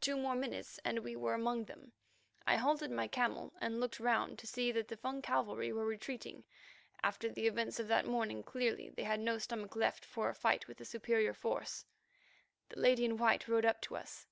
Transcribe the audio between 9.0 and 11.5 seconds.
had no stomach left for a fight with a superior